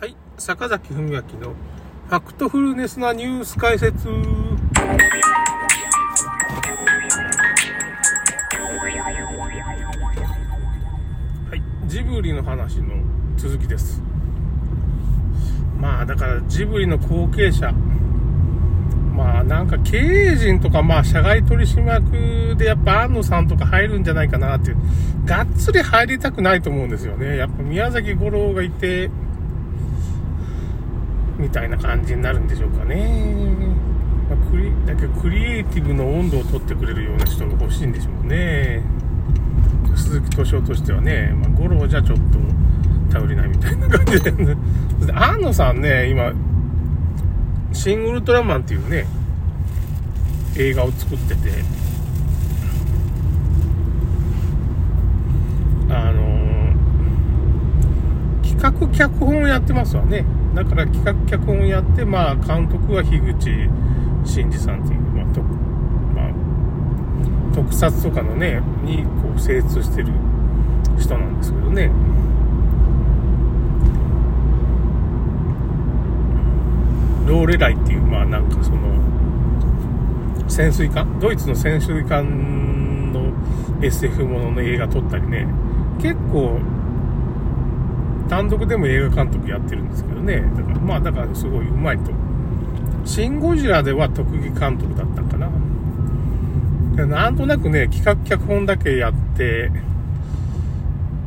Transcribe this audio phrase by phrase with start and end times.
[0.00, 4.08] はい、坂崎文明のファクトフルネスなニュース解説。
[4.08, 4.14] は
[11.54, 12.94] い、ジブリの話の
[13.36, 14.02] 続きです。
[15.78, 17.70] まあだからジブリの後継者、
[19.14, 24.78] まあなんか経営陣とかまあ社外取締役でやっぱ安野さんとか入るんじゃないかなっていう、
[25.26, 27.36] がっつり入りたくないと思うんですよね。
[27.36, 29.10] やっぱ宮崎五郎がいて、
[31.40, 33.34] みたいな感じになるんでしょうかね。
[34.28, 38.82] まあ、クリだけどクリエイティブの温度を取ってくれるような人が欲しいんでしょうね。
[39.96, 42.22] 鈴木敏夫としてはね、まあ、五郎じゃちょっと
[43.12, 44.56] 頼りないみたいな感じで、ね、
[45.14, 46.32] 安野さんね、今、
[47.72, 49.06] シン・ウルトラマンっていうね、
[50.56, 51.50] 映画を作ってて、
[55.88, 56.40] あのー
[58.60, 60.24] 企画脚本をやってますわね。
[60.54, 63.50] だから企画脚本をやって、まあ、監督は樋口
[64.24, 70.08] 真嗣さんっていう、まあ、とまあ、特撮とかのね、にこう精通してる
[70.98, 71.90] 人なんですけどね。
[77.26, 78.78] ローレライっていう、まあなんかその、
[80.48, 81.20] 潜水艦？
[81.20, 83.32] ドイツの潜水艦の
[83.80, 85.46] SF ものの映画撮ったりね、
[86.02, 86.58] 結構、
[88.30, 90.40] 単独でも映画監督やってるんですけどね。
[90.56, 92.12] だから、まあだからすごい上手いと。
[93.04, 97.06] シン・ゴジラでは特技監督だったかな。
[97.06, 99.72] なんとなくね、企画脚本だけやって、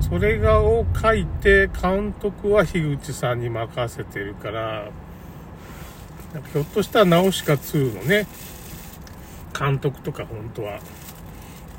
[0.00, 4.90] それがを書いて、監督は樋口さんに任せてるから、
[6.32, 8.28] なんかひょっとしたらナウシカ2のね、
[9.58, 10.78] 監督とか本当は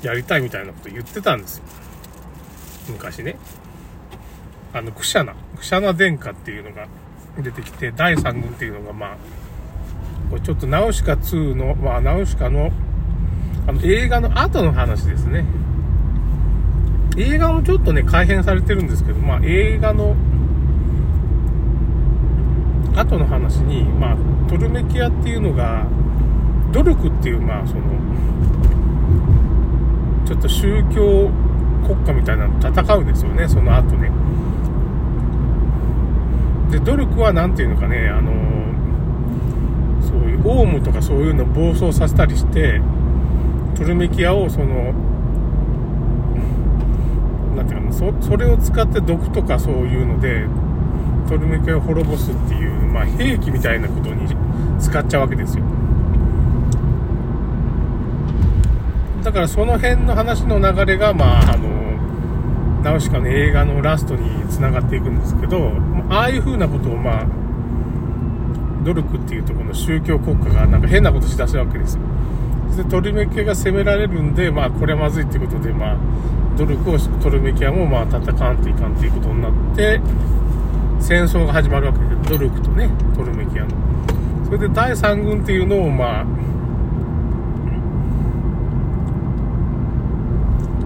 [0.02, 1.64] やりたいみたいなこと言ってたんですよ。
[2.90, 3.36] 昔ね。
[4.74, 6.88] あの、クシャナ、クシャナ殿下っていうのが
[7.38, 9.16] 出てきて、第3軍っていうのがまあ、
[10.30, 12.72] これちょっとナウシカ2の、まあ、ナウシカの、
[13.68, 15.44] あの、映画の後の話ですね。
[17.16, 20.16] 映画もちょっとね、改変されてるんですけど、まあ、映画の
[22.96, 24.16] 後の話に、まあ、
[24.48, 25.86] トルメキアっていうのが、
[26.72, 27.82] 努力っていう、まあ、その、
[30.26, 31.30] ちょっと宗教
[31.86, 34.23] 国家みたいなの戦うんですよね、その後ね。
[36.74, 38.32] で、努力は何ていうのかね、あの、
[40.02, 42.80] そういうオウムとかそういうのを暴走させたりして、
[43.76, 44.92] トルメキアをその、
[47.54, 50.46] なんていうか、そそれを使って毒とかそういうので、
[51.28, 54.34] トルメキアを滅ぼすっていう、まあ、兵器みたいなことに
[54.80, 55.64] 使っちゃうわけですよ。
[59.22, 61.93] だからその辺の話の流れが、まあ、あの、
[62.84, 65.72] ナウシカの映画のラストに繋がっていくんですけど、
[66.10, 67.26] ああいう風なことを、まあ、
[68.84, 72.02] 努力っていうとこの宗教国家がなんか変なことしだすわけですよ。
[72.76, 75.96] で、トルメキアが攻められるんで、まあ、これはまずいってことで、まあ、
[76.58, 80.00] 努力をトルメキアも、まあ、戦わんといかんっていうことになって、
[81.00, 83.70] 戦争が始まるわけで、努力とね、トルメキアの。
[84.44, 86.26] それで第3軍っていうのを、まあ、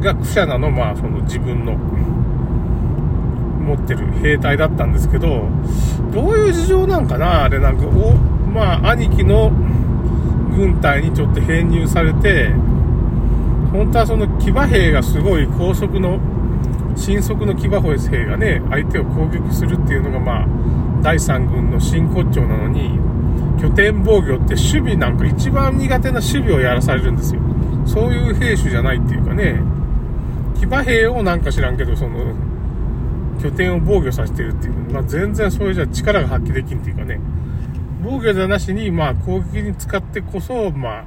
[0.00, 1.75] がクシャナの、まあ、その自分の
[3.59, 5.48] 持ってる兵隊だったんですけど、
[6.12, 9.50] どういう事情なんかなあれなんか、お、まあ、兄貴の
[10.56, 12.50] 軍隊にちょっと編入されて、
[13.72, 16.19] 本当はその騎馬兵がすごい高速の、
[16.97, 20.47] 新速の騎馬兵がね、相手を攻撃するっていうのが、まあ、
[21.03, 22.98] 第3軍の真骨頂なのに、
[23.60, 27.41] 拠点防御って守備なんか一番苦手な守備をやらされるんですよ。
[27.84, 29.60] そういう兵種じゃないっていうかね、
[30.58, 32.34] 騎馬兵をなんか知らんけど、その、
[33.42, 34.74] 拠点を防御させてるっていう。
[34.92, 37.20] まあ、全然それじゃ力が発揮できんっていうかね。
[38.02, 41.04] 防御じゃなしに、まあ、攻撃に使ってこそ、まあ、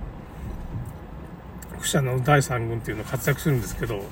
[1.79, 4.03] クシャナの第3軍っていうのを活躍するんですけど、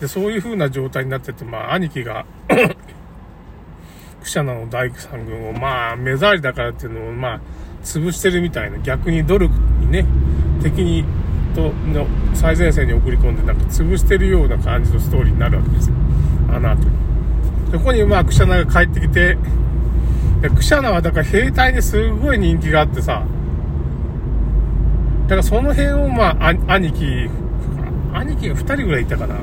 [0.00, 2.24] で、そういう風な状態になってて、まあ、兄貴が
[4.22, 7.40] クシャナの第3軍を、まあ、目障りだからっていうのを、まあ、
[7.82, 10.06] 潰してるみたいな、逆に努力にね、
[10.62, 11.04] 敵に、
[11.54, 15.96] と、の最前線に送り込んで、なんか潰してるような感じのストーリーになるわけですよ。
[16.50, 16.90] あの後に。
[17.72, 19.38] そこに、まあ、クシャナが帰ってきて、
[20.54, 23.24] クシャナはだから兵隊にすごい人気があってさ、
[25.24, 27.30] だからその辺を、まあ、兄貴、
[28.12, 29.36] 兄貴が2人ぐらいいたかな。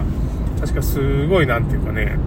[0.60, 2.18] 確かすごい、なんていうかね、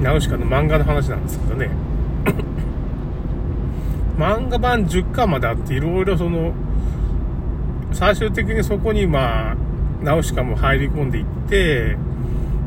[0.00, 1.70] ナウシカの漫画の話なんですけどね。
[4.18, 6.52] 漫画版10巻まであって、いろいろその、
[7.92, 9.56] 最終的にそこにまあ、
[10.02, 11.96] ナウシカも入り込んでいって、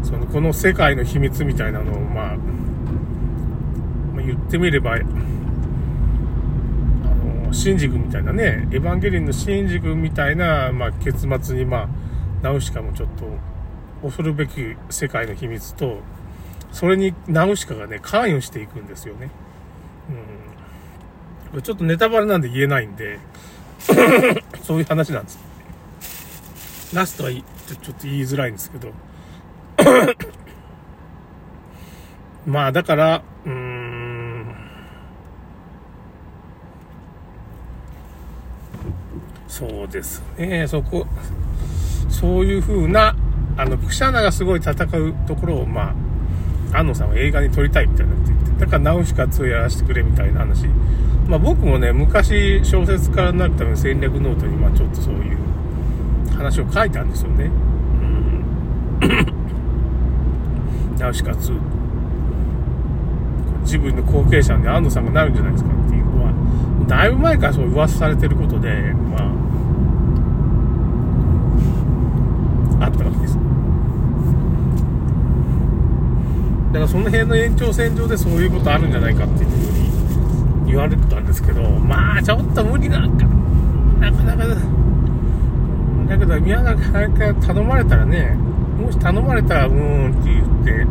[0.04, 2.38] その、この世界の秘密みたいなのをまあ、
[4.26, 4.98] 言ってみれば、あ
[7.46, 11.88] の、シンジ君みたいなね、エヴァンゲリンのシンジ君みたいな、まあ、結末に、まあ、
[12.42, 13.26] ナウシカもちょっと、
[14.02, 16.00] 恐るべき世界の秘密と、
[16.72, 19.30] それにナウシカがね、関与していくんですよね。
[21.54, 21.62] うん。
[21.62, 23.20] ちょっとネタバレなんで言えないんで、
[24.64, 25.40] そういう話なんです。
[26.94, 27.42] ラストはちょっ
[27.78, 28.92] と言いづらいんですけど。
[32.46, 34.24] まあだから、うーん。
[39.48, 41.06] そうですね、そこ、
[42.10, 43.16] そういう風な、
[43.56, 45.94] あの、クシャーナがすごい戦うところを、ま
[46.74, 50.66] あ、庵野さんは映画に撮りたいみたいなって言って、だからナウシカ2やらせてくれみたいな話。
[51.28, 55.38] まあ僕もね、昔小説家になるための戦略ノートに、まあちょっとそういう
[56.36, 57.46] 話を書いたんですよね。
[57.46, 58.46] うん。
[61.00, 61.60] ナウシカ2。
[63.64, 66.34] 自分の後継者に庵野さんがなるんじゃないですかっていうのは、
[66.88, 69.18] だいぶ前からそう噂されてることで、ま
[72.82, 73.38] あ、あったわけです。
[76.74, 79.56] だからその辺の延長線上でそういうことあるんじゃないかっていうふう
[80.66, 83.26] に言われてですけど、まあちょっと無理なんか、
[84.00, 84.46] なかなか、
[86.08, 88.38] だけど宮崎駿頼まれたらね、
[88.80, 90.86] もし頼まれたら、うーんって言って、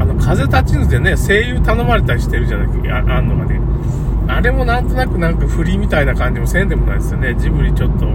[0.00, 3.60] あの、風立ちぬでね、声優頼まれたりしてるじゃないああんのがね。
[4.26, 7.34] あれもなんとなくなんか振りみたいな感じもせんでもないですよね。
[7.38, 8.06] ジブリちょっと、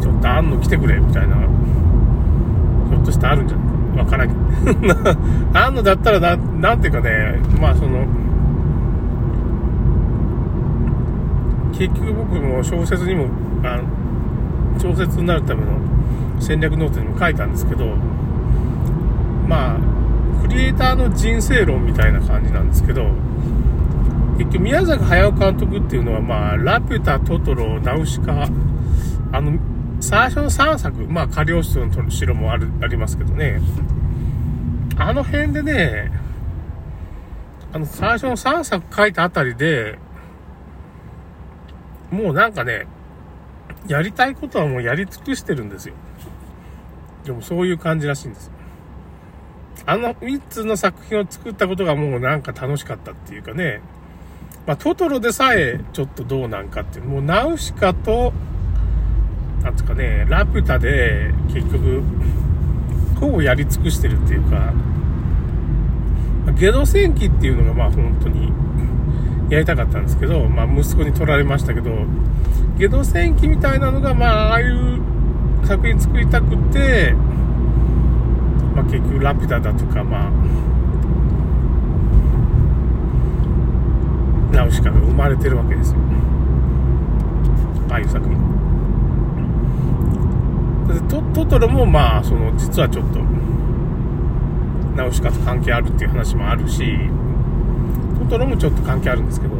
[0.00, 3.66] ちょっとあんの来てくれみたいな、ひょっとしてあるんじゃない
[3.96, 4.02] か。
[4.02, 4.40] わからんけど。
[5.54, 8.06] あんのだったらな、なんていうかね、まあその、
[11.72, 13.28] 結局僕も小説にも、
[13.62, 13.84] あの
[14.80, 15.78] 小説になるための
[16.40, 17.86] 戦略ノートにも書いたんですけど、
[19.46, 19.78] まあ、
[20.42, 23.06] クリエイターの人生論みたいな感じなんですけど、
[24.38, 28.48] 結局宮崎駿監督っていうのは、まあ、ラピュタ、トトロ、ナウシカ、
[29.32, 29.58] あの、
[30.00, 33.60] 最初の3作、まあ、カリオストロの城もある、ありますけどね、
[34.98, 36.10] あの辺でね、
[37.72, 39.98] あの、最初の3作書いたあたりで、
[42.10, 42.86] もうなんかね、
[43.88, 45.94] やりたいことはもうやり尽くしてるんですよ。
[47.24, 48.50] でもそういう感じらしいんです。
[49.84, 53.80] あの3つの作品を作ったことがもうなんか楽しかったっていうかね、
[54.66, 58.32] まあ、トトロでさえちょっとどうなんかっていう、もうナウシカと、
[59.62, 62.02] なんつうかね、ラピュタで結局、
[63.20, 64.72] ほぼやり尽くしてるっていうか、
[66.58, 68.52] ゲド戦記っていうのがまあ本当に
[69.50, 71.90] やりたかったんですけど、まあ息子に取られましたけど、
[72.78, 75.00] ゲド戦記みたいなのがまあああいう
[75.66, 77.12] 作品作りたくて、
[78.74, 80.30] まあ、結局ラピュタだとか、まあ、
[84.54, 85.98] ナウシカが生まれてるわけですよ。
[87.90, 88.36] ああいう作品。
[91.08, 93.20] トトトロもまあ、その、実はちょっと、
[94.96, 96.98] ナウシカと関係あるっていう話もあるし、
[98.18, 99.56] トトロもちょっと関係あるんですけど、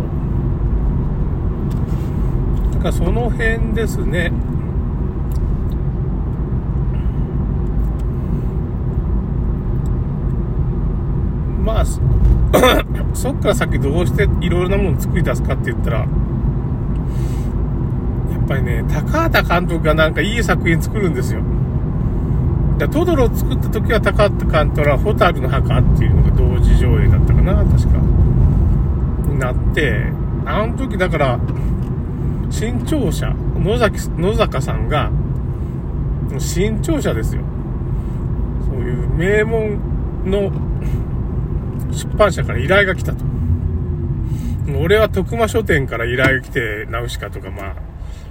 [2.72, 4.32] だからその辺ですね。
[11.64, 11.84] まあ、
[13.12, 16.06] そっから先どうしていろいろなもの作り出すかって言ったら、
[18.46, 21.42] っぱりね、高畑監督がなんかいい作品作るんですよ。
[22.78, 27.98] だトドロを作った時は高畑監督はホタルの墓っていうのが同時上映だったかな、確か。
[29.28, 30.12] になって、
[30.44, 31.40] あの時だから、
[32.50, 35.10] 新潮社、野崎、野坂さんが、
[36.38, 37.42] 新潮社ですよ。
[38.70, 39.80] そういう名門
[40.24, 40.52] の
[41.90, 43.24] 出版社から依頼が来たと。
[44.78, 47.74] 俺は徳間書店から依頼が来て、ナウシカとかまあ、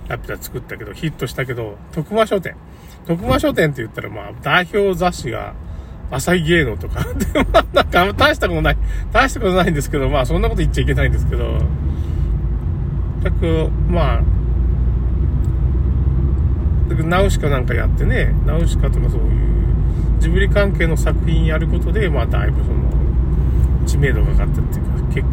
[0.08, 2.56] ラピュタ作ったけど、ヒットしたけど、徳間書店。
[3.08, 5.54] 徳間書店って言ったらまあ、代表雑誌が、
[6.12, 7.04] 朝日芸能とか。
[7.04, 8.78] で、 まあ、なんか、大したことない。
[9.12, 11.60] 大したことないんですけど、まあ、そんなこと言っちゃいけないんですけど、
[13.24, 14.22] 全く、まあ、
[17.04, 19.28] ナウシカなんかやってね、ナウシカとかそういう、
[20.20, 22.76] ジブリ関係の作品やることで、まあ、だいぶその、
[23.86, 25.28] 知名度が上がったっていうか、結構、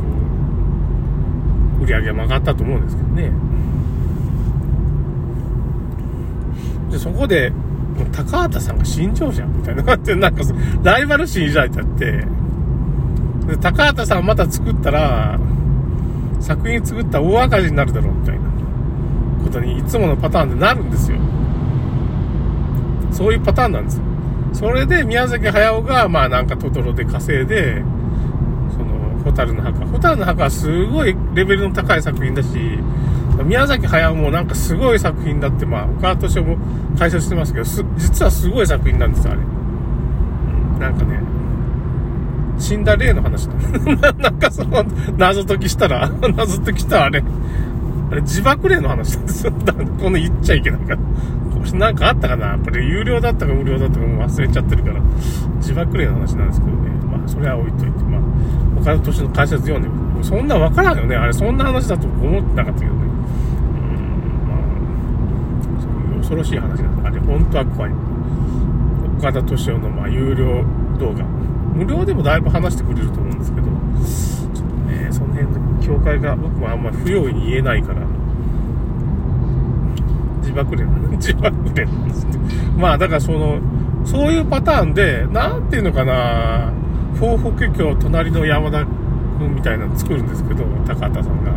[1.83, 3.31] 売り上げも上がったと思うんですけどね。
[6.93, 7.53] で、そこで、
[8.13, 10.43] 高畑さんが新庄じゃうじゃんみたいな感じで、なんか、
[10.83, 12.27] ライバル心抱いちゃって、
[13.47, 15.41] で、高畑さんまた作ったら、
[16.41, 18.43] 作品作ったら大赤字になるだろうみたいな
[19.45, 21.19] ことにいつものパターンでなるんですよ。
[23.11, 24.05] そういうパターンなんですよ。
[24.53, 27.83] それで宮崎駿が、まあなんかトトロで稼いで、
[28.73, 29.87] その、ホタルの墓。
[29.87, 32.49] ホタルの墓はすごいレベルの高い作品だし、
[33.45, 36.59] 宮崎駿もなんかすごい作品だって、まあ、岡田敏夫も
[36.99, 37.65] 解説してますけど、
[37.97, 39.41] 実はすごい作品なんですよ、あれ。
[39.43, 41.21] うん、なんかね、
[42.59, 43.55] 死んだ霊の話だ。
[44.19, 44.85] なんかその、
[45.17, 47.25] 謎解きしたら、 謎解きしたらあれ、
[48.11, 49.53] あれ自爆霊の話なんですよ。
[49.65, 50.97] だこの言っちゃいけないから。
[50.97, 51.03] こ
[51.65, 52.59] れなんかあったかな？
[52.59, 55.01] これ有料だったか無料だったかもう忘れちゃってるから、
[55.57, 56.91] 自爆霊の話なんですけどね。
[57.11, 58.21] まあ、それは置いといて、まあ、
[58.81, 61.17] 岡田敏の解説読んでも、そんなわからんよね。
[61.17, 63.12] あれ、そんな話だと思ってなかったけどね。
[66.33, 67.93] 恐ろしい話なんあれ、本当は怖い。
[69.19, 70.65] 岡田敏夫のまあ有料
[70.99, 71.25] 動画。
[71.75, 73.67] 無料でもだいぶ話してくれると思うんですけど、
[74.55, 78.01] ちょっとね、その辺の境界が僕もあんまり不用意に言えないから、
[80.41, 80.85] 自爆霊、
[81.17, 82.39] 自爆霊なんですね。
[82.79, 83.59] まあだからその、
[84.05, 86.73] そういうパターンで、なんていうのかな、
[87.21, 88.87] 東北京隣の山田
[89.39, 91.53] 君みたいなの作るんですけど、高畑さんが。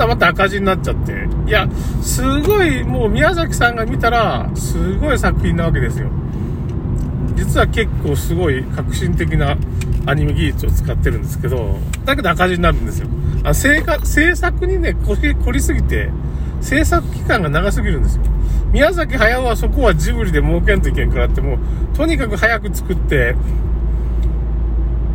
[0.00, 1.28] なまた赤字になっちゃって。
[1.46, 1.68] いや、
[2.02, 6.08] すごい、もう宮崎さんが見たら、すごい作品なわけですよ。
[7.36, 9.56] 実は結構すごい革新的な
[10.06, 13.08] アニメ技術を使ってるんですけど、だけど赤字になるんですよ。
[13.44, 16.10] あ制制作にね、凝り凝りすぎて、
[16.60, 18.22] 制作期間が長すぎるんですよ。
[18.72, 23.34] 宮崎駿はそこはジブリで儲けんといけんからって、もう、とにかく早く作って、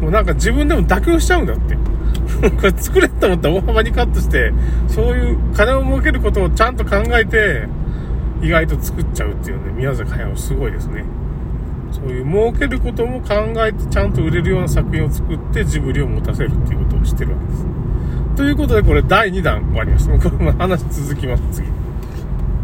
[0.05, 1.75] もうなんか自分でも妥協しちゃうんだって。
[2.57, 4.53] これ作れと思ったら大幅にカットして、
[4.87, 7.67] そういう金を儲けることをちゃんと考えて、
[8.39, 11.05] 意外と作っちゃうっていうね、宮崎駿すごいですね。
[11.91, 13.33] そういう儲けることも考
[13.65, 17.65] えてちゃんと売れるような作品を作ってジブリを持たせるっていうことをしてるわけです。
[18.35, 20.29] ということでこれ第2弾終わりました。
[20.29, 21.84] この話続きます、次。